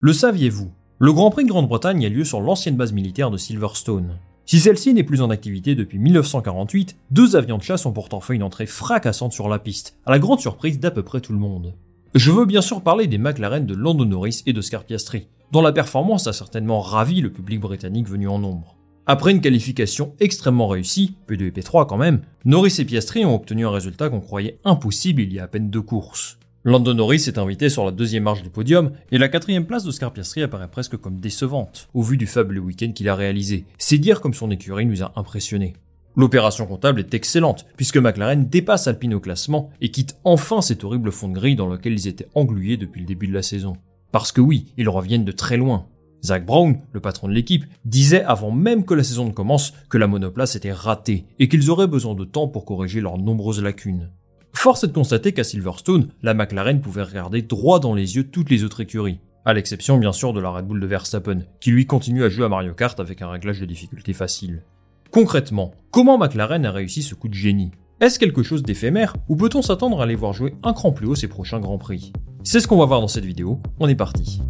Le 0.00 0.12
saviez-vous 0.12 0.70
Le 0.98 1.12
Grand 1.14 1.30
Prix 1.30 1.44
de 1.44 1.48
Grande-Bretagne 1.48 2.04
a 2.04 2.10
lieu 2.10 2.22
sur 2.22 2.42
l'ancienne 2.42 2.76
base 2.76 2.92
militaire 2.92 3.30
de 3.30 3.38
Silverstone. 3.38 4.18
Si 4.44 4.60
celle-ci 4.60 4.92
n'est 4.92 5.02
plus 5.02 5.22
en 5.22 5.30
activité 5.30 5.74
depuis 5.74 5.98
1948, 5.98 6.98
deux 7.10 7.34
avions 7.34 7.56
de 7.56 7.62
chasse 7.62 7.86
ont 7.86 7.92
pourtant 7.92 8.20
fait 8.20 8.34
une 8.34 8.42
entrée 8.42 8.66
fracassante 8.66 9.32
sur 9.32 9.48
la 9.48 9.58
piste, 9.58 9.98
à 10.04 10.10
la 10.10 10.18
grande 10.18 10.38
surprise 10.38 10.78
d'à 10.78 10.90
peu 10.90 11.02
près 11.02 11.22
tout 11.22 11.32
le 11.32 11.38
monde. 11.38 11.74
Je 12.14 12.30
veux 12.30 12.44
bien 12.44 12.60
sûr 12.60 12.82
parler 12.82 13.06
des 13.06 13.16
McLaren 13.16 13.64
de 13.64 13.74
Lando 13.74 14.04
Norris 14.04 14.42
et 14.44 14.52
d'Oscar 14.52 14.84
Piastri, 14.84 15.28
dont 15.50 15.62
la 15.62 15.72
performance 15.72 16.26
a 16.26 16.34
certainement 16.34 16.82
ravi 16.82 17.22
le 17.22 17.32
public 17.32 17.60
britannique 17.60 18.08
venu 18.08 18.28
en 18.28 18.38
nombre. 18.38 18.76
Après 19.06 19.30
une 19.30 19.40
qualification 19.40 20.14
extrêmement 20.20 20.68
réussie, 20.68 21.16
P2 21.26 21.46
et 21.46 21.50
P3 21.52 21.86
quand 21.86 21.96
même, 21.96 22.20
Norris 22.44 22.76
et 22.78 22.84
Piastri 22.84 23.24
ont 23.24 23.34
obtenu 23.34 23.66
un 23.66 23.70
résultat 23.70 24.10
qu'on 24.10 24.20
croyait 24.20 24.60
impossible 24.64 25.22
il 25.22 25.32
y 25.32 25.40
a 25.40 25.44
à 25.44 25.48
peine 25.48 25.70
deux 25.70 25.80
courses. 25.82 26.38
Lando 26.68 26.94
Norris 26.94 27.22
est 27.28 27.38
invité 27.38 27.68
sur 27.68 27.84
la 27.84 27.92
deuxième 27.92 28.24
marche 28.24 28.42
du 28.42 28.50
podium, 28.50 28.90
et 29.12 29.18
la 29.18 29.28
quatrième 29.28 29.66
place 29.66 29.84
d'Oscar 29.84 30.12
Piastri 30.12 30.42
apparaît 30.42 30.66
presque 30.66 30.96
comme 30.96 31.20
décevante, 31.20 31.88
au 31.94 32.02
vu 32.02 32.16
du 32.16 32.26
fabuleux 32.26 32.60
week-end 32.60 32.90
qu'il 32.90 33.08
a 33.08 33.14
réalisé. 33.14 33.66
C'est 33.78 33.98
dire 33.98 34.20
comme 34.20 34.34
son 34.34 34.50
écurie 34.50 34.84
nous 34.84 35.04
a 35.04 35.12
impressionnés. 35.14 35.74
L'opération 36.16 36.66
comptable 36.66 36.98
est 36.98 37.14
excellente, 37.14 37.66
puisque 37.76 37.98
McLaren 37.98 38.48
dépasse 38.48 38.88
Alpine 38.88 39.14
au 39.14 39.20
classement 39.20 39.70
et 39.80 39.92
quitte 39.92 40.16
enfin 40.24 40.60
cet 40.60 40.82
horrible 40.82 41.12
fond 41.12 41.28
de 41.28 41.34
grille 41.34 41.54
dans 41.54 41.68
lequel 41.68 41.92
ils 41.92 42.08
étaient 42.08 42.26
englués 42.34 42.76
depuis 42.76 43.02
le 43.02 43.06
début 43.06 43.28
de 43.28 43.34
la 43.34 43.42
saison. 43.42 43.76
Parce 44.10 44.32
que 44.32 44.40
oui, 44.40 44.72
ils 44.76 44.88
reviennent 44.88 45.24
de 45.24 45.30
très 45.30 45.56
loin. 45.56 45.86
Zach 46.24 46.44
Brown, 46.44 46.80
le 46.92 46.98
patron 46.98 47.28
de 47.28 47.32
l'équipe, 47.32 47.66
disait 47.84 48.24
avant 48.24 48.50
même 48.50 48.84
que 48.84 48.94
la 48.94 49.04
saison 49.04 49.26
ne 49.26 49.30
commence 49.30 49.72
que 49.88 49.98
la 49.98 50.08
monoplace 50.08 50.56
était 50.56 50.72
ratée 50.72 51.26
et 51.38 51.46
qu'ils 51.46 51.70
auraient 51.70 51.86
besoin 51.86 52.16
de 52.16 52.24
temps 52.24 52.48
pour 52.48 52.64
corriger 52.64 53.00
leurs 53.00 53.18
nombreuses 53.18 53.62
lacunes. 53.62 54.10
Force 54.56 54.82
est 54.82 54.88
de 54.88 54.92
constater 54.92 55.32
qu'à 55.32 55.44
Silverstone, 55.44 56.08
la 56.22 56.32
McLaren 56.32 56.80
pouvait 56.80 57.02
regarder 57.02 57.42
droit 57.42 57.78
dans 57.78 57.94
les 57.94 58.16
yeux 58.16 58.24
toutes 58.24 58.50
les 58.50 58.64
autres 58.64 58.80
écuries, 58.80 59.20
à 59.44 59.52
l'exception 59.52 59.98
bien 59.98 60.12
sûr 60.12 60.32
de 60.32 60.40
la 60.40 60.48
Red 60.48 60.66
Bull 60.66 60.80
de 60.80 60.86
Verstappen, 60.86 61.42
qui 61.60 61.70
lui 61.70 61.86
continue 61.86 62.24
à 62.24 62.30
jouer 62.30 62.46
à 62.46 62.48
Mario 62.48 62.72
Kart 62.72 62.98
avec 62.98 63.20
un 63.20 63.28
réglage 63.28 63.60
de 63.60 63.66
difficulté 63.66 64.14
facile. 64.14 64.64
Concrètement, 65.10 65.72
comment 65.90 66.16
McLaren 66.16 66.64
a 66.64 66.72
réussi 66.72 67.02
ce 67.02 67.14
coup 67.14 67.28
de 67.28 67.34
génie? 67.34 67.70
Est-ce 68.00 68.18
quelque 68.18 68.42
chose 68.42 68.62
d'éphémère 68.62 69.14
ou 69.28 69.36
peut-on 69.36 69.60
s'attendre 69.60 70.00
à 70.00 70.06
les 70.06 70.16
voir 70.16 70.32
jouer 70.32 70.54
un 70.64 70.72
cran 70.72 70.90
plus 70.90 71.06
haut 71.06 71.14
ces 71.14 71.28
prochains 71.28 71.60
Grands 71.60 71.78
Prix? 71.78 72.12
C'est 72.42 72.58
ce 72.58 72.66
qu'on 72.66 72.78
va 72.78 72.86
voir 72.86 73.02
dans 73.02 73.08
cette 73.08 73.26
vidéo, 73.26 73.60
on 73.78 73.88
est 73.88 73.94
parti. 73.94 74.40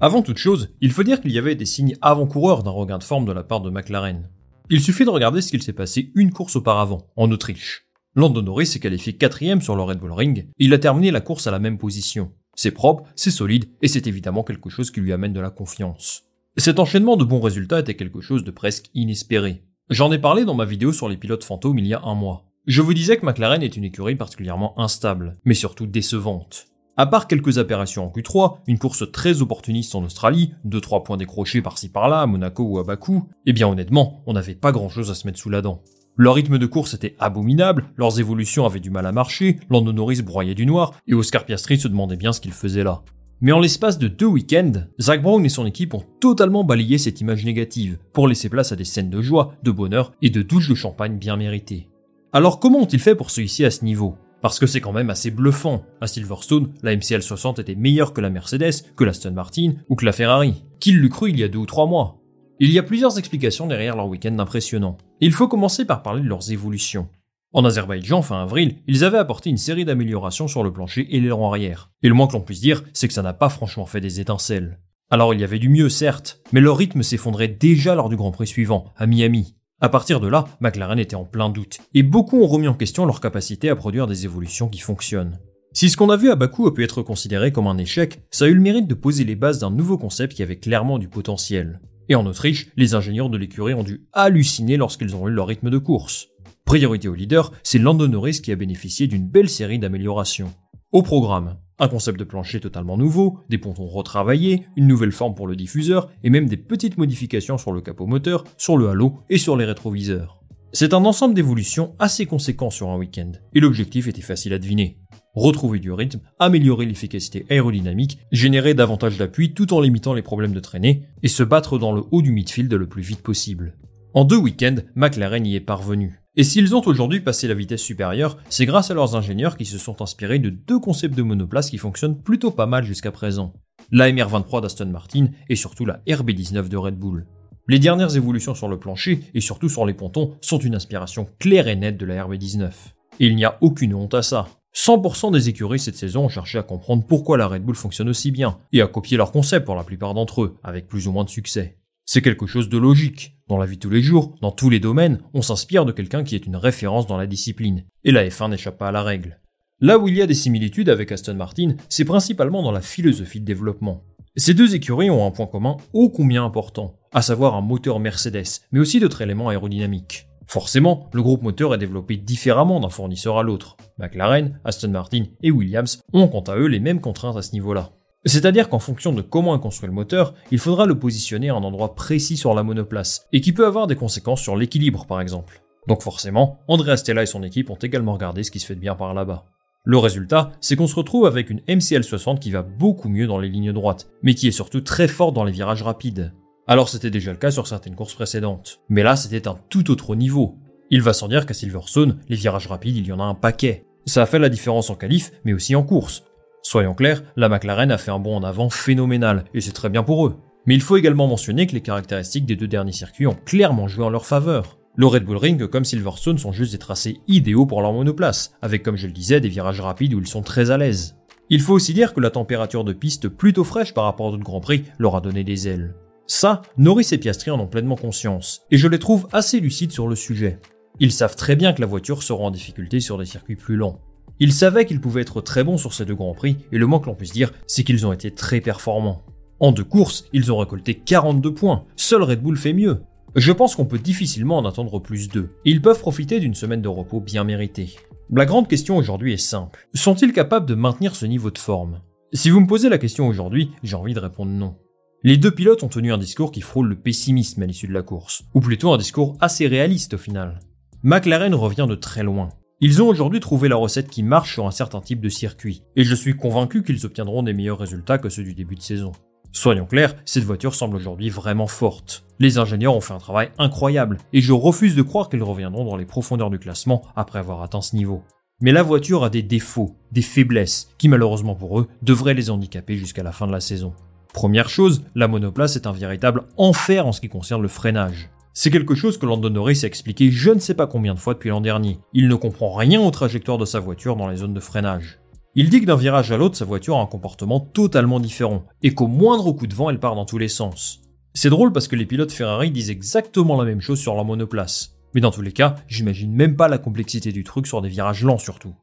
Avant 0.00 0.22
toute 0.22 0.38
chose, 0.38 0.74
il 0.80 0.90
faut 0.90 1.04
dire 1.04 1.20
qu'il 1.20 1.32
y 1.32 1.38
avait 1.38 1.54
des 1.54 1.66
signes 1.66 1.96
avant-coureurs 2.02 2.64
d'un 2.64 2.72
regain 2.72 2.98
de 2.98 3.04
forme 3.04 3.26
de 3.26 3.32
la 3.32 3.44
part 3.44 3.60
de 3.60 3.70
McLaren. 3.70 4.28
Il 4.68 4.80
suffit 4.80 5.04
de 5.04 5.10
regarder 5.10 5.42
ce 5.42 5.50
qu'il 5.50 5.62
s'est 5.62 5.72
passé 5.72 6.10
une 6.16 6.32
course 6.32 6.56
auparavant, 6.56 7.06
en 7.14 7.30
Autriche. 7.30 7.86
Lando 8.16 8.42
Norris 8.42 8.66
s'est 8.66 8.80
qualifié 8.80 9.12
quatrième 9.12 9.60
sur 9.60 9.76
le 9.76 9.82
Red 9.82 9.98
Bull 9.98 10.12
Ring, 10.12 10.38
et 10.38 10.64
il 10.64 10.74
a 10.74 10.78
terminé 10.78 11.12
la 11.12 11.20
course 11.20 11.46
à 11.46 11.52
la 11.52 11.60
même 11.60 11.78
position. 11.78 12.32
C'est 12.56 12.72
propre, 12.72 13.04
c'est 13.14 13.30
solide, 13.30 13.66
et 13.82 13.88
c'est 13.88 14.08
évidemment 14.08 14.42
quelque 14.42 14.70
chose 14.70 14.90
qui 14.90 15.00
lui 15.00 15.12
amène 15.12 15.32
de 15.32 15.40
la 15.40 15.50
confiance. 15.50 16.24
Cet 16.56 16.80
enchaînement 16.80 17.16
de 17.16 17.24
bons 17.24 17.40
résultats 17.40 17.78
était 17.78 17.94
quelque 17.94 18.20
chose 18.20 18.42
de 18.42 18.50
presque 18.50 18.86
inespéré. 18.94 19.62
J'en 19.88 20.10
ai 20.10 20.18
parlé 20.18 20.44
dans 20.44 20.54
ma 20.54 20.64
vidéo 20.64 20.92
sur 20.92 21.08
les 21.08 21.16
pilotes 21.16 21.44
fantômes 21.44 21.78
il 21.78 21.86
y 21.86 21.94
a 21.94 22.02
un 22.02 22.14
mois. 22.14 22.50
Je 22.66 22.82
vous 22.82 22.94
disais 22.94 23.18
que 23.18 23.26
McLaren 23.26 23.62
est 23.62 23.76
une 23.76 23.84
écurie 23.84 24.16
particulièrement 24.16 24.76
instable, 24.80 25.36
mais 25.44 25.54
surtout 25.54 25.86
décevante. 25.86 26.66
À 26.98 27.04
part 27.04 27.26
quelques 27.28 27.58
apparitions 27.58 28.06
en 28.06 28.08
Q3, 28.08 28.60
une 28.66 28.78
course 28.78 29.12
très 29.12 29.42
opportuniste 29.42 29.94
en 29.94 30.02
Australie, 30.02 30.54
2-3 30.66 31.02
points 31.02 31.18
décrochés 31.18 31.60
par-ci 31.60 31.90
par-là 31.90 32.22
à 32.22 32.26
Monaco 32.26 32.62
ou 32.64 32.78
à 32.78 32.84
Bakou, 32.84 33.28
eh 33.44 33.52
bien 33.52 33.68
honnêtement, 33.68 34.22
on 34.26 34.32
n'avait 34.32 34.54
pas 34.54 34.72
grand-chose 34.72 35.10
à 35.10 35.14
se 35.14 35.26
mettre 35.26 35.38
sous 35.38 35.50
la 35.50 35.60
dent. 35.60 35.82
Leur 36.16 36.36
rythme 36.36 36.56
de 36.56 36.64
course 36.64 36.94
était 36.94 37.14
abominable, 37.18 37.84
leurs 37.98 38.18
évolutions 38.18 38.64
avaient 38.64 38.80
du 38.80 38.88
mal 38.88 39.04
à 39.04 39.12
marcher, 39.12 39.58
Lando 39.68 39.92
Norris 39.92 40.22
broyait 40.22 40.54
du 40.54 40.64
noir, 40.64 40.94
et 41.06 41.12
Oscar 41.12 41.44
Piastri 41.44 41.78
se 41.78 41.88
demandait 41.88 42.16
bien 42.16 42.32
ce 42.32 42.40
qu'il 42.40 42.52
faisait 42.52 42.82
là. 42.82 43.02
Mais 43.42 43.52
en 43.52 43.60
l'espace 43.60 43.98
de 43.98 44.08
deux 44.08 44.24
week-ends, 44.24 44.84
Zach 44.98 45.20
Brown 45.20 45.44
et 45.44 45.50
son 45.50 45.66
équipe 45.66 45.92
ont 45.92 46.04
totalement 46.18 46.64
balayé 46.64 46.96
cette 46.96 47.20
image 47.20 47.44
négative, 47.44 47.98
pour 48.14 48.26
laisser 48.26 48.48
place 48.48 48.72
à 48.72 48.76
des 48.76 48.86
scènes 48.86 49.10
de 49.10 49.20
joie, 49.20 49.52
de 49.62 49.70
bonheur 49.70 50.12
et 50.22 50.30
de 50.30 50.40
douches 50.40 50.70
de 50.70 50.74
champagne 50.74 51.18
bien 51.18 51.36
méritées. 51.36 51.90
Alors 52.32 52.58
comment 52.58 52.80
ont-ils 52.80 53.00
fait 53.00 53.14
pour 53.14 53.30
se 53.30 53.42
hisser 53.42 53.66
à 53.66 53.70
ce 53.70 53.84
niveau? 53.84 54.16
Parce 54.40 54.58
que 54.58 54.66
c'est 54.66 54.80
quand 54.80 54.92
même 54.92 55.10
assez 55.10 55.30
bluffant. 55.30 55.84
À 56.00 56.06
Silverstone, 56.06 56.72
la 56.82 56.94
MCL 56.94 57.22
60 57.22 57.58
était 57.58 57.74
meilleure 57.74 58.12
que 58.12 58.20
la 58.20 58.30
Mercedes, 58.30 58.82
que 58.96 59.04
la 59.04 59.10
Aston 59.10 59.32
Martin 59.32 59.74
ou 59.88 59.96
que 59.96 60.04
la 60.04 60.12
Ferrari. 60.12 60.64
Qui 60.80 60.92
l'eût 60.92 61.08
cru 61.08 61.30
il 61.30 61.38
y 61.38 61.44
a 61.44 61.48
deux 61.48 61.58
ou 61.58 61.66
trois 61.66 61.86
mois 61.86 62.22
Il 62.60 62.70
y 62.70 62.78
a 62.78 62.82
plusieurs 62.82 63.18
explications 63.18 63.66
derrière 63.66 63.96
leur 63.96 64.08
week-end 64.08 64.38
impressionnant. 64.38 64.98
Il 65.20 65.32
faut 65.32 65.48
commencer 65.48 65.84
par 65.84 66.02
parler 66.02 66.22
de 66.22 66.28
leurs 66.28 66.52
évolutions. 66.52 67.08
En 67.52 67.64
Azerbaïdjan, 67.64 68.22
fin 68.22 68.42
avril, 68.42 68.76
ils 68.86 69.04
avaient 69.04 69.16
apporté 69.16 69.48
une 69.48 69.56
série 69.56 69.84
d'améliorations 69.84 70.48
sur 70.48 70.62
le 70.62 70.72
plancher 70.72 71.06
et 71.14 71.20
l'aileron 71.20 71.48
arrière. 71.48 71.90
Et 72.02 72.08
le 72.08 72.14
moins 72.14 72.26
que 72.26 72.34
l'on 72.34 72.42
puisse 72.42 72.60
dire, 72.60 72.82
c'est 72.92 73.08
que 73.08 73.14
ça 73.14 73.22
n'a 73.22 73.32
pas 73.32 73.48
franchement 73.48 73.86
fait 73.86 74.00
des 74.00 74.20
étincelles. 74.20 74.78
Alors 75.08 75.32
il 75.32 75.40
y 75.40 75.44
avait 75.44 75.58
du 75.58 75.68
mieux, 75.68 75.88
certes, 75.88 76.40
mais 76.52 76.60
leur 76.60 76.76
rythme 76.76 77.02
s'effondrait 77.02 77.48
déjà 77.48 77.94
lors 77.94 78.08
du 78.08 78.16
Grand 78.16 78.32
Prix 78.32 78.48
suivant, 78.48 78.92
à 78.96 79.06
Miami. 79.06 79.56
À 79.78 79.90
partir 79.90 80.20
de 80.20 80.28
là, 80.28 80.46
McLaren 80.60 80.98
était 80.98 81.16
en 81.16 81.26
plein 81.26 81.50
doute, 81.50 81.80
et 81.92 82.02
beaucoup 82.02 82.40
ont 82.40 82.46
remis 82.46 82.66
en 82.66 82.72
question 82.72 83.04
leur 83.04 83.20
capacité 83.20 83.68
à 83.68 83.76
produire 83.76 84.06
des 84.06 84.24
évolutions 84.24 84.68
qui 84.68 84.78
fonctionnent. 84.78 85.38
Si 85.74 85.90
ce 85.90 85.98
qu'on 85.98 86.08
a 86.08 86.16
vu 86.16 86.30
à 86.30 86.34
Bakou 86.34 86.66
a 86.66 86.72
pu 86.72 86.82
être 86.82 87.02
considéré 87.02 87.52
comme 87.52 87.66
un 87.66 87.76
échec, 87.76 88.22
ça 88.30 88.46
a 88.46 88.48
eu 88.48 88.54
le 88.54 88.62
mérite 88.62 88.86
de 88.86 88.94
poser 88.94 89.24
les 89.24 89.36
bases 89.36 89.58
d'un 89.58 89.70
nouveau 89.70 89.98
concept 89.98 90.32
qui 90.32 90.42
avait 90.42 90.58
clairement 90.58 90.98
du 90.98 91.08
potentiel. 91.08 91.80
Et 92.08 92.14
en 92.14 92.24
Autriche, 92.24 92.68
les 92.76 92.94
ingénieurs 92.94 93.28
de 93.28 93.36
l'écurie 93.36 93.74
ont 93.74 93.82
dû 93.82 94.06
halluciner 94.14 94.78
lorsqu'ils 94.78 95.14
ont 95.14 95.28
eu 95.28 95.32
leur 95.32 95.48
rythme 95.48 95.68
de 95.68 95.76
course. 95.76 96.28
Priorité 96.64 97.08
au 97.08 97.14
leader, 97.14 97.52
c'est 97.62 97.78
Lando 97.78 98.08
Norris 98.08 98.40
qui 98.42 98.52
a 98.52 98.56
bénéficié 98.56 99.08
d'une 99.08 99.28
belle 99.28 99.50
série 99.50 99.78
d'améliorations. 99.78 100.54
Au 100.90 101.02
programme, 101.02 101.58
un 101.78 101.88
concept 101.88 102.18
de 102.18 102.24
plancher 102.24 102.60
totalement 102.60 102.96
nouveau, 102.96 103.40
des 103.48 103.58
pontons 103.58 103.86
retravaillés, 103.86 104.66
une 104.76 104.86
nouvelle 104.86 105.12
forme 105.12 105.34
pour 105.34 105.46
le 105.46 105.56
diffuseur 105.56 106.08
et 106.24 106.30
même 106.30 106.48
des 106.48 106.56
petites 106.56 106.98
modifications 106.98 107.58
sur 107.58 107.72
le 107.72 107.80
capot 107.80 108.06
moteur, 108.06 108.44
sur 108.56 108.76
le 108.76 108.88
halo 108.88 109.20
et 109.28 109.38
sur 109.38 109.56
les 109.56 109.64
rétroviseurs. 109.64 110.40
C'est 110.72 110.94
un 110.94 111.04
ensemble 111.04 111.34
d'évolutions 111.34 111.94
assez 111.98 112.26
conséquent 112.26 112.70
sur 112.70 112.90
un 112.90 112.98
week-end, 112.98 113.32
et 113.54 113.60
l'objectif 113.60 114.08
était 114.08 114.20
facile 114.20 114.52
à 114.52 114.58
deviner. 114.58 114.98
Retrouver 115.34 115.78
du 115.78 115.92
rythme, 115.92 116.20
améliorer 116.38 116.86
l'efficacité 116.86 117.46
aérodynamique, 117.50 118.18
générer 118.32 118.74
davantage 118.74 119.16
d'appui 119.16 119.54
tout 119.54 119.72
en 119.72 119.80
limitant 119.80 120.14
les 120.14 120.22
problèmes 120.22 120.52
de 120.52 120.60
traînée, 120.60 121.08
et 121.22 121.28
se 121.28 121.42
battre 121.42 121.78
dans 121.78 121.92
le 121.92 122.02
haut 122.10 122.22
du 122.22 122.32
midfield 122.32 122.72
le 122.72 122.88
plus 122.88 123.02
vite 123.02 123.22
possible. 123.22 123.74
En 124.14 124.24
deux 124.24 124.38
week-ends, 124.38 124.76
McLaren 124.94 125.46
y 125.46 125.56
est 125.56 125.60
parvenu. 125.60 126.20
Et 126.38 126.44
s'ils 126.44 126.76
ont 126.76 126.82
aujourd'hui 126.84 127.20
passé 127.20 127.48
la 127.48 127.54
vitesse 127.54 127.80
supérieure, 127.80 128.36
c'est 128.50 128.66
grâce 128.66 128.90
à 128.90 128.94
leurs 128.94 129.16
ingénieurs 129.16 129.56
qui 129.56 129.64
se 129.64 129.78
sont 129.78 130.02
inspirés 130.02 130.38
de 130.38 130.50
deux 130.50 130.78
concepts 130.78 131.14
de 131.14 131.22
monoplace 131.22 131.70
qui 131.70 131.78
fonctionnent 131.78 132.20
plutôt 132.20 132.50
pas 132.50 132.66
mal 132.66 132.84
jusqu'à 132.84 133.10
présent. 133.10 133.54
La 133.90 134.10
MR23 134.10 134.60
d'Aston 134.60 134.86
Martin 134.86 135.28
et 135.48 135.56
surtout 135.56 135.86
la 135.86 136.02
RB19 136.06 136.68
de 136.68 136.76
Red 136.76 136.98
Bull. 136.98 137.26
Les 137.68 137.78
dernières 137.78 138.16
évolutions 138.16 138.54
sur 138.54 138.68
le 138.68 138.78
plancher 138.78 139.20
et 139.32 139.40
surtout 139.40 139.70
sur 139.70 139.86
les 139.86 139.94
pontons 139.94 140.34
sont 140.42 140.58
une 140.58 140.74
inspiration 140.74 141.26
claire 141.38 141.68
et 141.68 141.76
nette 141.76 141.96
de 141.96 142.04
la 142.04 142.22
RB19. 142.26 142.70
Et 143.18 143.26
il 143.26 143.34
n'y 143.34 143.46
a 143.46 143.56
aucune 143.62 143.94
honte 143.94 144.12
à 144.12 144.22
ça. 144.22 144.46
100% 144.74 145.32
des 145.32 145.48
écuries 145.48 145.78
cette 145.78 145.96
saison 145.96 146.26
ont 146.26 146.28
cherché 146.28 146.58
à 146.58 146.62
comprendre 146.62 147.06
pourquoi 147.08 147.38
la 147.38 147.48
Red 147.48 147.64
Bull 147.64 147.76
fonctionne 147.76 148.10
aussi 148.10 148.30
bien, 148.30 148.58
et 148.74 148.82
à 148.82 148.86
copier 148.86 149.16
leur 149.16 149.32
concept 149.32 149.64
pour 149.64 149.74
la 149.74 149.84
plupart 149.84 150.12
d'entre 150.12 150.42
eux, 150.42 150.58
avec 150.62 150.86
plus 150.86 151.08
ou 151.08 151.12
moins 151.12 151.24
de 151.24 151.30
succès. 151.30 151.78
C'est 152.08 152.22
quelque 152.22 152.46
chose 152.46 152.68
de 152.68 152.78
logique. 152.78 153.36
Dans 153.48 153.58
la 153.58 153.66
vie 153.66 153.76
de 153.76 153.80
tous 153.80 153.90
les 153.90 154.00
jours, 154.00 154.36
dans 154.40 154.52
tous 154.52 154.70
les 154.70 154.78
domaines, 154.78 155.18
on 155.34 155.42
s'inspire 155.42 155.84
de 155.84 155.90
quelqu'un 155.90 156.22
qui 156.22 156.36
est 156.36 156.46
une 156.46 156.54
référence 156.54 157.08
dans 157.08 157.16
la 157.16 157.26
discipline. 157.26 157.84
Et 158.04 158.12
la 158.12 158.24
F1 158.26 158.48
n'échappe 158.48 158.78
pas 158.78 158.88
à 158.88 158.92
la 158.92 159.02
règle. 159.02 159.40
Là 159.80 159.98
où 159.98 160.06
il 160.06 160.14
y 160.14 160.22
a 160.22 160.26
des 160.26 160.34
similitudes 160.34 160.88
avec 160.88 161.10
Aston 161.10 161.34
Martin, 161.34 161.74
c'est 161.88 162.04
principalement 162.04 162.62
dans 162.62 162.70
la 162.70 162.80
philosophie 162.80 163.40
de 163.40 163.44
développement. 163.44 164.04
Ces 164.36 164.54
deux 164.54 164.76
écuries 164.76 165.10
ont 165.10 165.26
un 165.26 165.32
point 165.32 165.46
commun 165.46 165.78
ô 165.92 166.08
combien 166.08 166.44
important, 166.44 166.96
à 167.12 167.22
savoir 167.22 167.56
un 167.56 167.60
moteur 167.60 167.98
Mercedes, 167.98 168.60
mais 168.70 168.80
aussi 168.80 169.00
d'autres 169.00 169.22
éléments 169.22 169.48
aérodynamiques. 169.48 170.28
Forcément, 170.46 171.10
le 171.12 171.22
groupe 171.22 171.42
moteur 171.42 171.74
est 171.74 171.78
développé 171.78 172.16
différemment 172.16 172.78
d'un 172.78 172.88
fournisseur 172.88 173.36
à 173.36 173.42
l'autre. 173.42 173.76
McLaren, 173.98 174.60
Aston 174.64 174.90
Martin 174.90 175.24
et 175.42 175.50
Williams 175.50 176.00
ont 176.12 176.28
quant 176.28 176.40
à 176.42 176.56
eux 176.56 176.68
les 176.68 176.78
mêmes 176.78 177.00
contraintes 177.00 177.36
à 177.36 177.42
ce 177.42 177.52
niveau-là. 177.52 177.90
C'est-à-dire 178.24 178.68
qu'en 178.68 178.78
fonction 178.78 179.12
de 179.12 179.22
comment 179.22 179.54
est 179.54 179.60
construit 179.60 179.88
le 179.88 179.94
moteur, 179.94 180.34
il 180.50 180.58
faudra 180.58 180.86
le 180.86 180.98
positionner 180.98 181.50
à 181.50 181.54
un 181.54 181.62
endroit 181.62 181.94
précis 181.94 182.36
sur 182.36 182.54
la 182.54 182.62
monoplace, 182.62 183.26
et 183.32 183.40
qui 183.40 183.52
peut 183.52 183.66
avoir 183.66 183.86
des 183.86 183.96
conséquences 183.96 184.42
sur 184.42 184.56
l'équilibre 184.56 185.06
par 185.06 185.20
exemple. 185.20 185.62
Donc 185.86 186.02
forcément, 186.02 186.58
Andrea 186.66 186.96
Stella 186.96 187.22
et 187.22 187.26
son 187.26 187.42
équipe 187.42 187.70
ont 187.70 187.76
également 187.76 188.14
regardé 188.14 188.42
ce 188.42 188.50
qui 188.50 188.58
se 188.58 188.66
fait 188.66 188.74
de 188.74 188.80
bien 188.80 188.96
par 188.96 189.14
là-bas. 189.14 189.44
Le 189.84 189.98
résultat, 189.98 190.50
c'est 190.60 190.74
qu'on 190.74 190.88
se 190.88 190.96
retrouve 190.96 191.26
avec 191.26 191.48
une 191.48 191.60
MCL60 191.60 192.40
qui 192.40 192.50
va 192.50 192.62
beaucoup 192.62 193.08
mieux 193.08 193.28
dans 193.28 193.38
les 193.38 193.48
lignes 193.48 193.72
droites, 193.72 194.08
mais 194.22 194.34
qui 194.34 194.48
est 194.48 194.52
surtout 194.52 194.80
très 194.80 195.06
forte 195.06 195.34
dans 195.34 195.44
les 195.44 195.52
virages 195.52 195.84
rapides. 195.84 196.32
Alors 196.66 196.88
c'était 196.88 197.10
déjà 197.10 197.30
le 197.30 197.38
cas 197.38 197.52
sur 197.52 197.68
certaines 197.68 197.94
courses 197.94 198.14
précédentes, 198.14 198.80
mais 198.88 199.04
là 199.04 199.14
c'était 199.14 199.46
un 199.46 199.56
tout 199.68 199.88
autre 199.92 200.16
niveau. 200.16 200.56
Il 200.90 201.02
va 201.02 201.12
sans 201.12 201.28
dire 201.28 201.46
qu'à 201.46 201.54
Silverstone, 201.54 202.18
les 202.28 202.34
virages 202.34 202.66
rapides, 202.66 202.96
il 202.96 203.06
y 203.06 203.12
en 203.12 203.20
a 203.20 203.24
un 203.24 203.34
paquet. 203.34 203.86
Ça 204.06 204.22
a 204.22 204.26
fait 204.26 204.40
la 204.40 204.48
différence 204.48 204.90
en 204.90 204.96
qualif, 204.96 205.30
mais 205.44 205.52
aussi 205.52 205.76
en 205.76 205.84
course. 205.84 206.24
Soyons 206.68 206.94
clairs, 206.94 207.22
la 207.36 207.48
McLaren 207.48 207.92
a 207.92 207.96
fait 207.96 208.10
un 208.10 208.18
bond 208.18 208.34
en 208.34 208.42
avant 208.42 208.70
phénoménal, 208.70 209.44
et 209.54 209.60
c'est 209.60 209.70
très 209.70 209.88
bien 209.88 210.02
pour 210.02 210.26
eux. 210.26 210.34
Mais 210.66 210.74
il 210.74 210.80
faut 210.80 210.96
également 210.96 211.28
mentionner 211.28 211.68
que 211.68 211.74
les 211.74 211.80
caractéristiques 211.80 212.44
des 212.44 212.56
deux 212.56 212.66
derniers 212.66 212.90
circuits 212.90 213.28
ont 213.28 213.38
clairement 213.44 213.86
joué 213.86 214.04
en 214.04 214.10
leur 214.10 214.26
faveur. 214.26 214.76
Le 214.96 215.06
Red 215.06 215.24
Bull 215.24 215.36
Ring 215.36 215.64
comme 215.68 215.84
Silverstone 215.84 216.38
sont 216.38 216.50
juste 216.50 216.72
des 216.72 216.78
tracés 216.78 217.20
idéaux 217.28 217.66
pour 217.66 217.82
leur 217.82 217.92
monoplace, 217.92 218.52
avec 218.62 218.82
comme 218.82 218.96
je 218.96 219.06
le 219.06 219.12
disais 219.12 219.40
des 219.40 219.48
virages 219.48 219.80
rapides 219.80 220.12
où 220.14 220.18
ils 220.18 220.26
sont 220.26 220.42
très 220.42 220.72
à 220.72 220.76
l'aise. 220.76 221.16
Il 221.50 221.60
faut 221.60 221.72
aussi 221.72 221.94
dire 221.94 222.12
que 222.12 222.20
la 222.20 222.30
température 222.30 222.82
de 222.82 222.92
piste 222.92 223.28
plutôt 223.28 223.62
fraîche 223.62 223.94
par 223.94 224.02
rapport 224.02 224.26
à 224.26 224.30
d'autres 224.32 224.42
Grands 224.42 224.58
Prix 224.58 224.86
leur 224.98 225.14
a 225.14 225.20
donné 225.20 225.44
des 225.44 225.68
ailes. 225.68 225.94
Ça, 226.26 226.62
Norris 226.78 227.10
et 227.12 227.18
Piastri 227.18 227.52
en 227.52 227.60
ont 227.60 227.68
pleinement 227.68 227.94
conscience, 227.94 228.62
et 228.72 228.76
je 228.76 228.88
les 228.88 228.98
trouve 228.98 229.28
assez 229.32 229.60
lucides 229.60 229.92
sur 229.92 230.08
le 230.08 230.16
sujet. 230.16 230.58
Ils 230.98 231.12
savent 231.12 231.36
très 231.36 231.54
bien 231.54 231.74
que 231.74 231.80
la 231.80 231.86
voiture 231.86 232.24
sera 232.24 232.42
en 232.42 232.50
difficulté 232.50 232.98
sur 232.98 233.18
des 233.18 233.24
circuits 233.24 233.54
plus 233.54 233.76
lents. 233.76 234.00
Ils 234.38 234.52
savaient 234.52 234.84
qu'ils 234.84 235.00
pouvaient 235.00 235.22
être 235.22 235.40
très 235.40 235.64
bons 235.64 235.78
sur 235.78 235.94
ces 235.94 236.04
deux 236.04 236.14
Grands 236.14 236.34
Prix, 236.34 236.58
et 236.72 236.78
le 236.78 236.86
moins 236.86 237.00
que 237.00 237.06
l'on 237.06 237.14
puisse 237.14 237.32
dire, 237.32 237.52
c'est 237.66 237.84
qu'ils 237.84 238.06
ont 238.06 238.12
été 238.12 238.30
très 238.30 238.60
performants. 238.60 239.24
En 239.60 239.72
deux 239.72 239.84
courses, 239.84 240.26
ils 240.32 240.52
ont 240.52 240.58
récolté 240.58 240.94
42 240.94 241.54
points, 241.54 241.84
seul 241.96 242.22
Red 242.22 242.42
Bull 242.42 242.58
fait 242.58 242.74
mieux. 242.74 243.00
Je 243.34 243.52
pense 243.52 243.74
qu'on 243.74 243.86
peut 243.86 243.98
difficilement 243.98 244.58
en 244.58 244.64
attendre 244.66 244.98
plus 244.98 245.28
d'eux, 245.28 245.50
ils 245.64 245.80
peuvent 245.80 246.00
profiter 246.00 246.40
d'une 246.40 246.54
semaine 246.54 246.82
de 246.82 246.88
repos 246.88 247.20
bien 247.20 247.44
méritée. 247.44 247.96
La 248.30 248.44
grande 248.44 248.68
question 248.68 248.96
aujourd'hui 248.96 249.32
est 249.32 249.36
simple. 249.36 249.88
Sont-ils 249.94 250.32
capables 250.32 250.66
de 250.66 250.74
maintenir 250.74 251.14
ce 251.14 251.26
niveau 251.26 251.50
de 251.50 251.58
forme? 251.58 252.00
Si 252.32 252.50
vous 252.50 252.60
me 252.60 252.66
posez 252.66 252.88
la 252.88 252.98
question 252.98 253.28
aujourd'hui, 253.28 253.70
j'ai 253.82 253.96
envie 253.96 254.14
de 254.14 254.20
répondre 254.20 254.50
non. 254.50 254.74
Les 255.22 255.38
deux 255.38 255.50
pilotes 255.50 255.82
ont 255.82 255.88
tenu 255.88 256.12
un 256.12 256.18
discours 256.18 256.50
qui 256.50 256.60
frôle 256.60 256.88
le 256.88 256.96
pessimisme 256.96 257.62
à 257.62 257.66
l'issue 257.66 257.88
de 257.88 257.92
la 257.92 258.02
course, 258.02 258.44
ou 258.52 258.60
plutôt 258.60 258.92
un 258.92 258.98
discours 258.98 259.36
assez 259.40 259.66
réaliste 259.66 260.14
au 260.14 260.18
final. 260.18 260.60
McLaren 261.02 261.54
revient 261.54 261.86
de 261.88 261.94
très 261.94 262.22
loin. 262.22 262.50
Ils 262.82 263.02
ont 263.02 263.08
aujourd'hui 263.08 263.40
trouvé 263.40 263.70
la 263.70 263.76
recette 263.76 264.10
qui 264.10 264.22
marche 264.22 264.52
sur 264.52 264.66
un 264.66 264.70
certain 264.70 265.00
type 265.00 265.22
de 265.22 265.30
circuit, 265.30 265.82
et 265.96 266.04
je 266.04 266.14
suis 266.14 266.36
convaincu 266.36 266.82
qu'ils 266.82 267.06
obtiendront 267.06 267.42
des 267.42 267.54
meilleurs 267.54 267.78
résultats 267.78 268.18
que 268.18 268.28
ceux 268.28 268.44
du 268.44 268.52
début 268.52 268.74
de 268.74 268.82
saison. 268.82 269.12
Soyons 269.50 269.86
clairs, 269.86 270.14
cette 270.26 270.44
voiture 270.44 270.74
semble 270.74 270.96
aujourd'hui 270.96 271.30
vraiment 271.30 271.68
forte. 271.68 272.26
Les 272.38 272.58
ingénieurs 272.58 272.94
ont 272.94 273.00
fait 273.00 273.14
un 273.14 273.18
travail 273.18 273.48
incroyable, 273.56 274.18
et 274.34 274.42
je 274.42 274.52
refuse 274.52 274.94
de 274.94 275.00
croire 275.00 275.30
qu'ils 275.30 275.42
reviendront 275.42 275.86
dans 275.86 275.96
les 275.96 276.04
profondeurs 276.04 276.50
du 276.50 276.58
classement 276.58 277.00
après 277.16 277.38
avoir 277.38 277.62
atteint 277.62 277.80
ce 277.80 277.96
niveau. 277.96 278.22
Mais 278.60 278.72
la 278.72 278.82
voiture 278.82 279.24
a 279.24 279.30
des 279.30 279.42
défauts, 279.42 279.96
des 280.12 280.20
faiblesses, 280.20 280.90
qui 280.98 281.08
malheureusement 281.08 281.54
pour 281.54 281.80
eux 281.80 281.88
devraient 282.02 282.34
les 282.34 282.50
handicaper 282.50 282.98
jusqu'à 282.98 283.22
la 283.22 283.32
fin 283.32 283.46
de 283.46 283.52
la 283.52 283.60
saison. 283.60 283.94
Première 284.34 284.68
chose, 284.68 285.02
la 285.14 285.28
monoplace 285.28 285.76
est 285.76 285.86
un 285.86 285.92
véritable 285.92 286.44
enfer 286.58 287.06
en 287.06 287.12
ce 287.12 287.22
qui 287.22 287.30
concerne 287.30 287.62
le 287.62 287.68
freinage. 287.68 288.28
C'est 288.58 288.70
quelque 288.70 288.94
chose 288.94 289.18
que 289.18 289.26
Lando 289.26 289.50
Norris 289.50 289.80
a 289.82 289.86
expliqué 289.86 290.30
je 290.30 290.50
ne 290.50 290.60
sais 290.60 290.72
pas 290.72 290.86
combien 290.86 291.12
de 291.12 291.18
fois 291.18 291.34
depuis 291.34 291.50
l'an 291.50 291.60
dernier. 291.60 291.98
Il 292.14 292.26
ne 292.26 292.34
comprend 292.36 292.72
rien 292.72 293.02
aux 293.02 293.10
trajectoires 293.10 293.58
de 293.58 293.66
sa 293.66 293.80
voiture 293.80 294.16
dans 294.16 294.28
les 294.28 294.38
zones 294.38 294.54
de 294.54 294.60
freinage. 294.60 295.20
Il 295.54 295.68
dit 295.68 295.82
que 295.82 295.84
d'un 295.84 295.94
virage 295.94 296.32
à 296.32 296.38
l'autre, 296.38 296.56
sa 296.56 296.64
voiture 296.64 296.96
a 296.96 297.02
un 297.02 297.06
comportement 297.06 297.60
totalement 297.60 298.18
différent, 298.18 298.64
et 298.82 298.94
qu'au 298.94 299.08
moindre 299.08 299.52
coup 299.52 299.66
de 299.66 299.74
vent, 299.74 299.90
elle 299.90 300.00
part 300.00 300.14
dans 300.14 300.24
tous 300.24 300.38
les 300.38 300.48
sens. 300.48 301.02
C'est 301.34 301.50
drôle 301.50 301.70
parce 301.70 301.86
que 301.86 301.96
les 301.96 302.06
pilotes 302.06 302.32
Ferrari 302.32 302.70
disent 302.70 302.88
exactement 302.88 303.58
la 303.58 303.66
même 303.66 303.82
chose 303.82 304.00
sur 304.00 304.14
leur 304.14 304.24
monoplace. 304.24 304.96
Mais 305.14 305.20
dans 305.20 305.30
tous 305.30 305.42
les 305.42 305.52
cas, 305.52 305.74
j'imagine 305.86 306.32
même 306.32 306.56
pas 306.56 306.68
la 306.68 306.78
complexité 306.78 307.32
du 307.32 307.44
truc 307.44 307.66
sur 307.66 307.82
des 307.82 307.90
virages 307.90 308.24
lents 308.24 308.38
surtout. 308.38 308.74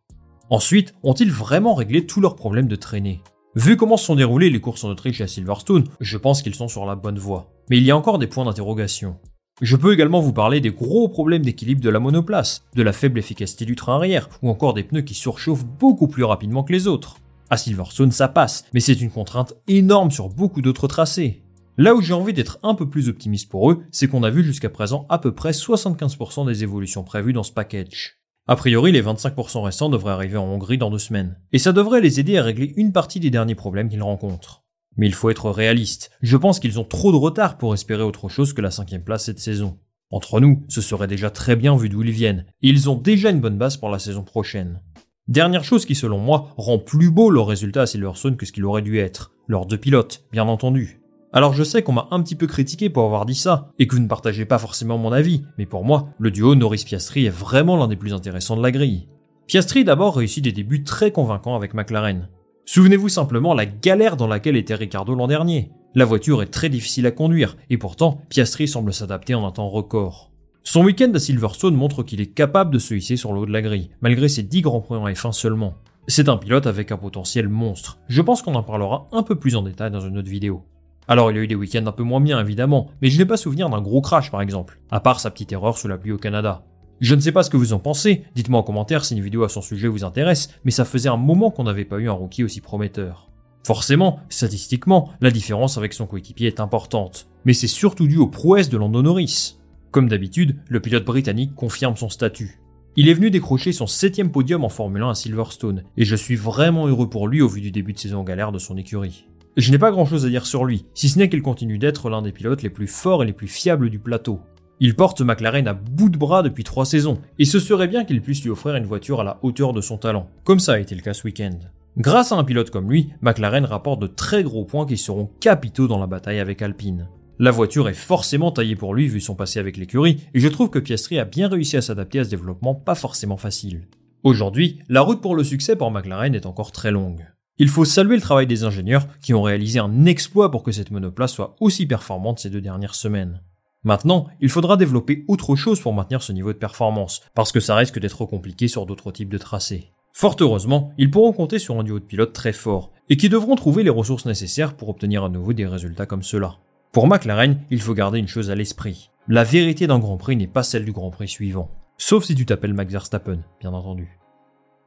Ensuite, 0.52 0.94
ont-ils 1.02 1.32
vraiment 1.32 1.74
réglé 1.74 2.06
tous 2.06 2.22
leurs 2.22 2.36
problèmes 2.36 2.68
de 2.68 2.76
traînée? 2.76 3.24
Vu 3.56 3.76
comment 3.76 3.98
se 3.98 4.06
sont 4.06 4.16
déroulées 4.16 4.52
les 4.52 4.62
courses 4.62 4.84
en 4.84 4.90
Autriche 4.90 5.20
et 5.20 5.24
à 5.24 5.28
Silverstone, 5.28 5.86
je 6.00 6.18
pense 6.20 6.44
qu'ils 6.44 6.54
sont 6.54 6.68
sur 6.68 6.86
la 6.86 6.96
bonne 6.96 7.18
voie. 7.18 7.50
Mais 7.72 7.78
il 7.78 7.84
y 7.84 7.90
a 7.90 7.98
encore 7.98 8.20
des 8.20 8.28
points 8.28 8.46
d'interrogation. 8.46 9.18
Je 9.62 9.76
peux 9.76 9.94
également 9.94 10.20
vous 10.20 10.34
parler 10.34 10.62
des 10.62 10.72
gros 10.72 11.08
problèmes 11.08 11.46
d'équilibre 11.46 11.82
de 11.82 11.90
la 11.90 12.00
monoplace, 12.00 12.64
de 12.76 12.82
la 12.82 12.92
faible 12.92 13.20
efficacité 13.20 13.66
du 13.66 13.76
train 13.76 13.96
arrière, 13.96 14.28
ou 14.42 14.50
encore 14.50 14.74
des 14.74 14.84
pneus 14.84 15.04
qui 15.04 15.14
surchauffent 15.14 15.66
beaucoup 15.66 16.08
plus 16.08 16.24
rapidement 16.24 16.64
que 16.64 16.74
les 16.74 16.88
autres. 16.88 17.18
À 17.52 17.58
Silverstone, 17.58 18.12
ça 18.12 18.28
passe, 18.28 18.66
mais 18.74 18.80
c'est 18.80 19.00
une 19.00 19.12
contrainte 19.12 19.54
énorme 19.68 20.10
sur 20.10 20.30
beaucoup 20.30 20.62
d'autres 20.64 20.88
tracés. 20.88 21.44
Là 21.78 21.94
où 21.94 22.02
j'ai 22.02 22.14
envie 22.14 22.34
d'être 22.34 22.58
un 22.64 22.74
peu 22.74 22.90
plus 22.90 23.10
optimiste 23.10 23.50
pour 23.50 23.70
eux, 23.70 23.84
c'est 23.92 24.08
qu'on 24.08 24.24
a 24.24 24.32
vu 24.32 24.44
jusqu'à 24.44 24.72
présent 24.72 25.06
à 25.10 25.20
peu 25.20 25.36
près 25.36 25.52
75% 25.52 26.48
des 26.48 26.64
évolutions 26.64 27.04
prévues 27.04 27.34
dans 27.34 27.44
ce 27.44 27.52
package. 27.52 28.18
A 28.48 28.56
priori, 28.56 28.92
les 28.92 29.04
25% 29.04 29.62
restants 29.62 29.90
devraient 29.90 30.14
arriver 30.14 30.38
en 30.38 30.46
Hongrie 30.46 30.80
dans 30.80 30.90
deux 30.90 30.98
semaines, 30.98 31.40
et 31.52 31.60
ça 31.60 31.74
devrait 31.74 32.02
les 32.02 32.20
aider 32.20 32.38
à 32.38 32.44
régler 32.44 32.74
une 32.76 32.92
partie 32.92 33.20
des 33.20 33.30
derniers 33.30 33.56
problèmes 33.56 33.88
qu'ils 33.88 34.04
rencontrent. 34.04 34.63
Mais 34.98 35.08
il 35.08 35.14
faut 35.14 35.30
être 35.30 35.50
réaliste. 35.50 36.12
Je 36.22 36.38
pense 36.38 36.60
qu'ils 36.60 36.80
ont 36.80 36.84
trop 36.84 37.12
de 37.12 37.18
retard 37.18 37.58
pour 37.58 37.74
espérer 37.74 38.04
autre 38.04 38.30
chose 38.30 38.54
que 38.54 38.62
la 38.62 38.72
cinquième 38.72 39.04
place 39.04 39.26
cette 39.26 39.40
saison. 39.40 39.80
Entre 40.12 40.40
nous, 40.40 40.64
ce 40.68 40.82
serait 40.82 41.08
déjà 41.08 41.30
très 41.32 41.56
bien 41.56 41.76
vu 41.76 41.90
d'où 41.90 42.04
ils 42.04 42.12
viennent, 42.12 42.46
et 42.62 42.70
ils 42.70 42.90
ont 42.90 42.96
déjà 42.96 43.32
une 43.32 43.42
bonne 43.42 43.58
base 43.58 43.78
pour 43.78 43.90
la 43.90 43.98
saison 43.98 44.24
prochaine. 44.24 44.80
Dernière 45.28 45.64
chose 45.64 45.86
qui 45.86 45.96
selon 45.96 46.20
moi 46.20 46.54
rend 46.58 46.78
plus 46.78 47.10
beau 47.10 47.32
leur 47.32 47.48
résultat 47.48 47.82
à 47.82 47.86
Silverstone 47.88 48.38
que 48.38 48.46
ce 48.46 48.52
qu'il 48.52 48.66
aurait 48.66 48.82
dû 48.82 49.00
être, 49.00 49.32
leurs 49.48 49.66
deux 49.66 49.78
pilotes, 49.78 50.26
bien 50.32 50.48
entendu. 50.48 51.02
Alors 51.32 51.54
je 51.54 51.64
sais 51.64 51.82
qu'on 51.82 51.94
m'a 51.94 52.08
un 52.12 52.22
petit 52.22 52.36
peu 52.36 52.46
critiqué 52.46 52.92
pour 52.92 53.06
avoir 53.06 53.26
dit 53.26 53.34
ça, 53.34 53.72
et 53.80 53.88
que 53.88 53.96
vous 53.96 54.02
ne 54.02 54.08
partagez 54.08 54.46
pas 54.46 54.60
forcément 54.60 55.00
mon 55.00 55.12
avis, 55.12 55.44
mais 55.58 55.66
pour 55.66 55.84
moi, 55.84 56.10
le 56.20 56.30
duo 56.30 56.54
Norris-Piastri 56.54 57.26
est 57.26 57.32
vraiment 57.32 57.76
l'un 57.76 57.88
des 57.88 57.96
plus 57.96 58.14
intéressants 58.14 58.56
de 58.56 58.62
la 58.62 58.72
grille. 58.72 59.08
Piastri 59.48 59.84
d'abord 59.84 60.18
réussit 60.18 60.44
des 60.44 60.52
débuts 60.52 60.84
très 60.84 61.12
convaincants 61.12 61.56
avec 61.56 61.74
McLaren. 61.74 62.30
Souvenez-vous 62.66 63.10
simplement 63.10 63.54
la 63.54 63.66
galère 63.66 64.16
dans 64.16 64.28
laquelle 64.28 64.56
était 64.56 64.76
Ricardo 64.76 65.16
l'an 65.16 65.28
dernier. 65.28 65.72
La 65.96 66.06
voiture 66.06 66.42
est 66.42 66.48
très 66.48 66.70
difficile 66.70 67.06
à 67.06 67.12
conduire, 67.12 67.58
et 67.70 67.78
pourtant, 67.78 68.22
Piastri 68.30 68.70
semble 68.70 68.94
s'adapter 68.94 69.36
en 69.36 69.46
un 69.46 69.52
temps 69.52 69.70
record. 69.70 70.32
Son 70.64 70.84
week-end 70.84 71.12
à 71.14 71.20
Silverstone 71.20 71.76
montre 71.76 72.04
qu'il 72.04 72.22
est 72.22 72.34
capable 72.34 72.72
de 72.72 72.80
se 72.80 72.94
hisser 72.94 73.18
sur 73.18 73.34
le 73.34 73.42
haut 73.42 73.46
de 73.46 73.52
la 73.52 73.62
grille, 73.62 73.90
malgré 74.00 74.30
ses 74.30 74.44
10 74.44 74.62
grands 74.62 74.80
points 74.80 74.98
en 74.98 75.10
F1 75.10 75.34
seulement. 75.34 75.76
C'est 76.08 76.30
un 76.30 76.38
pilote 76.38 76.66
avec 76.66 76.94
un 76.94 76.98
potentiel 76.98 77.50
monstre. 77.50 78.00
Je 78.08 78.22
pense 78.22 78.42
qu'on 78.42 78.56
en 78.56 78.64
parlera 78.64 79.08
un 79.12 79.24
peu 79.24 79.36
plus 79.36 79.58
en 79.58 79.62
détail 79.62 79.92
dans 79.92 80.00
une 80.00 80.18
autre 80.18 80.30
vidéo. 80.30 80.64
Alors 81.10 81.32
il 81.32 81.36
y 81.36 81.40
a 81.40 81.44
eu 81.44 81.48
des 81.48 81.56
week-ends 81.56 81.86
un 81.86 81.92
peu 81.92 82.04
moins 82.04 82.22
bien 82.22 82.40
évidemment, 82.40 82.92
mais 83.02 83.10
je 83.10 83.18
n'ai 83.18 83.26
pas 83.26 83.36
souvenir 83.36 83.70
d'un 83.70 83.82
gros 83.82 84.02
crash 84.02 84.32
par 84.32 84.42
exemple, 84.42 84.80
à 84.90 85.02
part 85.02 85.20
sa 85.20 85.32
petite 85.32 85.52
erreur 85.52 85.78
sous 85.78 85.90
la 85.90 85.98
pluie 85.98 86.14
au 86.14 86.18
Canada. 86.18 86.64
Je 87.02 87.16
ne 87.16 87.20
sais 87.20 87.32
pas 87.32 87.44
ce 87.44 87.50
que 87.50 87.58
vous 87.58 87.74
en 87.74 87.80
pensez, 87.80 88.24
dites-moi 88.36 88.60
en 88.60 88.64
commentaire 88.64 89.04
si 89.04 89.16
une 89.16 89.24
vidéo 89.24 89.44
à 89.44 89.50
son 89.50 89.62
sujet 89.62 89.88
vous 89.88 90.04
intéresse, 90.04 90.50
mais 90.64 90.72
ça 90.72 90.86
faisait 90.86 91.10
un 91.10 91.18
moment 91.18 91.52
qu'on 91.52 91.64
n'avait 91.64 91.86
pas 91.86 92.00
eu 92.00 92.08
un 92.08 92.14
rookie 92.14 92.44
aussi 92.44 92.62
prometteur. 92.62 93.30
Forcément, 93.66 94.20
statistiquement, 94.30 95.10
la 95.22 95.32
différence 95.32 95.78
avec 95.78 95.94
son 95.94 96.06
coéquipier 96.06 96.48
est 96.48 96.60
importante, 96.60 97.28
mais 97.46 97.54
c'est 97.54 97.68
surtout 97.68 98.08
dû 98.08 98.18
aux 98.18 98.28
prouesses 98.28 98.70
de 98.70 98.78
Lando 98.78 99.02
Norris. 99.02 99.58
Comme 99.92 100.10
d'habitude, 100.10 100.58
le 100.68 100.80
pilote 100.80 101.06
britannique 101.06 101.56
confirme 101.56 101.96
son 101.96 102.10
statut. 102.10 102.60
Il 102.96 103.10
est 103.10 103.14
venu 103.14 103.32
décrocher 103.32 103.72
son 103.72 103.88
septième 103.88 104.32
podium 104.32 104.64
en 104.64 104.70
Formule 104.70 105.02
1 105.04 105.10
à 105.10 105.16
Silverstone, 105.16 105.84
et 105.98 106.06
je 106.06 106.16
suis 106.16 106.36
vraiment 106.36 106.88
heureux 106.88 107.10
pour 107.10 107.28
lui 107.28 107.42
au 107.42 107.48
vu 107.48 107.60
du 107.60 107.72
début 107.72 107.94
de 107.94 108.00
saison 108.00 108.24
galère 108.24 108.52
de 108.52 108.60
son 108.60 108.78
écurie. 108.78 109.26
Je 109.56 109.72
n'ai 109.72 109.80
pas 109.80 109.92
grand 109.92 110.06
chose 110.06 110.26
à 110.26 110.30
dire 110.30 110.46
sur 110.46 110.66
lui, 110.66 110.86
si 110.94 111.10
ce 111.10 111.18
n'est 111.18 111.30
qu'il 111.30 111.42
continue 111.42 111.78
d'être 111.78 112.10
l'un 112.10 112.22
des 112.22 112.32
pilotes 112.32 112.64
les 112.64 112.70
plus 112.70 112.88
forts 112.88 113.24
et 113.24 113.26
les 113.26 113.34
plus 113.34 113.48
fiables 113.48 113.90
du 113.90 114.00
plateau. 114.00 114.42
Il 114.86 114.98
porte 114.98 115.22
McLaren 115.22 115.66
à 115.70 115.74
bout 115.74 116.10
de 116.10 116.18
bras 116.18 116.44
depuis 116.44 116.66
trois 116.66 116.84
saisons, 116.84 117.22
et 117.40 117.46
ce 117.46 117.58
serait 117.60 117.88
bien 117.88 118.04
qu'il 118.04 118.22
puisse 118.22 118.44
lui 118.44 118.50
offrir 118.50 118.76
une 118.76 118.84
voiture 118.84 119.22
à 119.22 119.24
la 119.24 119.40
hauteur 119.42 119.72
de 119.72 119.80
son 119.80 119.98
talent, 119.98 120.28
comme 120.44 120.60
ça 120.60 120.74
a 120.74 120.80
été 120.80 120.94
le 120.94 121.00
cas 121.02 121.14
ce 121.14 121.24
week-end. 121.24 121.58
Grâce 121.96 122.34
à 122.34 122.36
un 122.36 122.44
pilote 122.44 122.70
comme 122.70 122.92
lui, 122.92 123.08
McLaren 123.22 123.64
rapporte 123.64 124.02
de 124.02 124.08
très 124.08 124.44
gros 124.44 124.66
points 124.66 124.86
qui 124.86 124.98
seront 124.98 125.30
capitaux 125.40 125.88
dans 125.88 126.02
la 126.02 126.06
bataille 126.06 126.42
avec 126.42 126.62
Alpine. 126.62 127.08
La 127.40 127.52
voiture 127.52 127.88
est 127.88 127.94
forcément 127.94 128.52
taillée 128.52 128.76
pour 128.76 128.94
lui 128.94 129.08
vu 129.08 129.22
son 129.22 129.36
passé 129.36 129.58
avec 129.58 129.78
l'écurie, 129.78 130.20
et 130.34 130.42
je 130.42 130.50
trouve 130.50 130.70
que 130.70 130.80
Piastri 130.80 131.18
a 131.18 131.24
bien 131.24 131.48
réussi 131.48 131.78
à 131.78 131.82
s'adapter 131.82 132.20
à 132.20 132.26
ce 132.26 132.30
développement 132.30 132.76
pas 132.76 132.96
forcément 132.96 133.38
facile. 133.38 133.88
Aujourd'hui, 134.24 134.80
la 134.90 135.00
route 135.00 135.22
pour 135.22 135.38
le 135.38 135.46
succès 135.46 135.78
pour 135.78 135.92
McLaren 135.92 136.36
est 136.36 136.46
encore 136.46 136.74
très 136.74 136.92
longue. 136.92 137.26
Il 137.58 137.70
faut 137.70 137.86
saluer 137.86 138.18
le 138.18 138.22
travail 138.22 138.48
des 138.48 138.66
ingénieurs 138.66 139.08
qui 139.22 139.34
ont 139.34 139.44
réalisé 139.44 139.80
un 139.80 140.04
exploit 140.04 140.52
pour 140.52 140.62
que 140.62 140.74
cette 140.74 140.92
monoplace 140.92 141.32
soit 141.32 141.56
aussi 141.62 141.86
performante 141.86 142.40
ces 142.40 142.50
deux 142.50 142.60
dernières 142.60 142.96
semaines. 142.96 143.40
Maintenant, 143.84 144.28
il 144.40 144.50
faudra 144.50 144.78
développer 144.78 145.26
autre 145.28 145.56
chose 145.56 145.82
pour 145.82 145.94
maintenir 145.94 146.24
ce 146.24 146.32
niveau 146.32 146.54
de 146.54 146.58
performance, 146.58 147.22
parce 147.34 147.52
que 147.52 147.60
ça 147.60 147.76
risque 147.76 148.00
d'être 148.00 148.26
compliqué 148.26 148.68
sur 148.68 148.86
d'autres 148.86 149.12
types 149.12 149.32
de 149.32 149.38
tracés. 149.38 149.92
Fort 150.14 150.38
heureusement, 150.40 150.94
ils 150.98 151.12
pourront 151.12 151.34
compter 151.34 151.60
sur 151.60 151.80
un 151.80 151.84
duo 151.84 152.00
de 152.00 152.06
pilotes 152.06 152.34
très 152.34 152.54
fort, 152.54 152.92
et 153.10 153.18
qui 153.18 153.30
devront 153.30 153.56
trouver 153.56 153.84
les 153.84 153.90
ressources 153.90 154.26
nécessaires 154.26 154.76
pour 154.76 154.90
obtenir 154.90 155.24
à 155.24 155.30
nouveau 155.30 155.54
des 155.54 155.66
résultats 155.66 156.06
comme 156.06 156.24
cela. 156.24 156.58
Pour 156.94 157.08
McLaren, 157.08 157.60
il 157.72 157.82
faut 157.82 157.94
garder 157.94 158.20
une 158.20 158.28
chose 158.28 158.52
à 158.52 158.56
l'esprit. 158.56 159.10
La 159.28 159.44
vérité 159.44 159.88
d'un 159.88 160.00
Grand 160.00 160.18
Prix 160.18 160.38
n'est 160.38 160.48
pas 160.48 160.64
celle 160.64 160.86
du 160.86 160.92
Grand 160.92 161.10
Prix 161.10 161.28
suivant. 161.28 161.72
Sauf 161.98 162.24
si 162.24 162.36
tu 162.36 162.46
t'appelles 162.46 162.74
Max 162.74 162.92
Verstappen, 162.92 163.40
bien 163.60 163.74
entendu. 163.74 164.20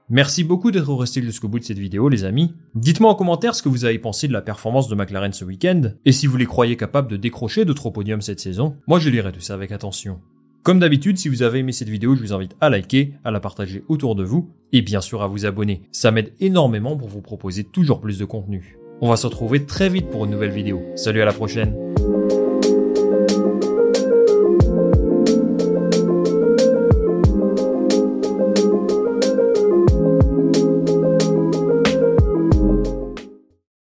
Merci 0.08 0.44
beaucoup 0.44 0.70
d'être 0.70 0.94
resté 0.94 1.20
jusqu'au 1.20 1.48
bout 1.48 1.58
de 1.58 1.64
cette 1.64 1.80
vidéo, 1.80 2.08
les 2.08 2.22
amis. 2.22 2.54
Dites-moi 2.76 3.10
en 3.10 3.16
commentaire 3.16 3.56
ce 3.56 3.62
que 3.62 3.68
vous 3.68 3.84
avez 3.84 3.98
pensé 3.98 4.28
de 4.28 4.32
la 4.32 4.40
performance 4.40 4.86
de 4.86 4.94
McLaren 4.94 5.32
ce 5.32 5.44
week-end, 5.44 5.82
et 6.04 6.12
si 6.12 6.28
vous 6.28 6.36
les 6.36 6.46
croyez 6.46 6.76
capables 6.76 7.10
de 7.10 7.16
décrocher 7.16 7.64
d'autres 7.64 7.90
podiums 7.90 8.22
cette 8.22 8.38
saison. 8.38 8.76
Moi, 8.86 9.00
je 9.00 9.10
lirai 9.10 9.32
tout 9.32 9.40
ça 9.40 9.54
avec 9.54 9.72
attention. 9.72 10.20
Comme 10.62 10.78
d'habitude, 10.78 11.18
si 11.18 11.28
vous 11.28 11.42
avez 11.42 11.58
aimé 11.58 11.72
cette 11.72 11.88
vidéo, 11.88 12.14
je 12.14 12.20
vous 12.20 12.32
invite 12.32 12.54
à 12.60 12.70
liker, 12.70 13.14
à 13.24 13.32
la 13.32 13.40
partager 13.40 13.82
autour 13.88 14.14
de 14.14 14.22
vous, 14.22 14.48
et 14.72 14.80
bien 14.80 15.00
sûr 15.00 15.22
à 15.22 15.26
vous 15.26 15.44
abonner. 15.44 15.82
Ça 15.90 16.12
m'aide 16.12 16.34
énormément 16.38 16.96
pour 16.96 17.08
vous 17.08 17.20
proposer 17.20 17.64
toujours 17.64 18.00
plus 18.00 18.20
de 18.20 18.24
contenu. 18.24 18.78
On 19.00 19.08
va 19.08 19.16
se 19.16 19.26
retrouver 19.26 19.66
très 19.66 19.88
vite 19.88 20.08
pour 20.10 20.24
une 20.24 20.30
nouvelle 20.30 20.52
vidéo. 20.52 20.82
Salut 20.94 21.20
à 21.20 21.24
la 21.24 21.32
prochaine 21.32 21.85